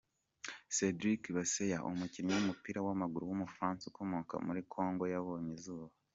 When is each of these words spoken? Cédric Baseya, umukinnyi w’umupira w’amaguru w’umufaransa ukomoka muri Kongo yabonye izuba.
Cédric 0.75 1.21
Baseya, 1.35 1.77
umukinnyi 1.89 2.31
w’umupira 2.33 2.79
w’amaguru 2.87 3.23
w’umufaransa 3.25 3.83
ukomoka 3.91 4.33
muri 4.45 4.59
Kongo 4.73 5.03
yabonye 5.15 5.51
izuba. 5.59 5.85